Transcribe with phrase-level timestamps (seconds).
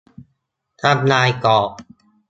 [0.81, 1.69] ทำลายกรอบ